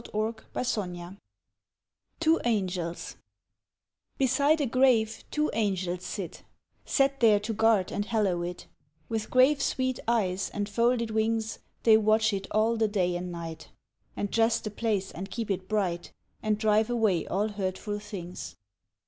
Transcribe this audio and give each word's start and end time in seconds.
TWO 0.03 0.09
ANGELS 0.15 0.45
29 0.71 1.17
TWO 2.19 2.39
ANGELS 2.39 3.15
BESIDE 4.17 4.61
a 4.61 4.65
grave 4.65 5.23
two 5.29 5.51
Angels 5.53 6.03
sit, 6.03 6.41
Set 6.83 7.19
there 7.19 7.39
to 7.39 7.53
guard 7.53 7.91
and 7.91 8.05
hallow 8.05 8.41
it; 8.41 8.65
With 9.09 9.29
grave 9.29 9.61
sweet 9.61 9.99
eyes 10.07 10.49
and 10.55 10.67
folded 10.67 11.11
wings 11.11 11.59
They 11.83 11.97
watch 11.97 12.33
it 12.33 12.47
all 12.49 12.77
the 12.77 12.87
day 12.87 13.15
and 13.15 13.31
night, 13.31 13.67
And 14.17 14.31
dress 14.31 14.59
the 14.59 14.71
place 14.71 15.11
and 15.11 15.29
keep 15.29 15.51
it 15.51 15.67
bright, 15.69 16.11
And 16.41 16.57
drive 16.57 16.89
away 16.89 17.27
all 17.27 17.49
hurtful 17.49 17.99
things. 17.99 18.55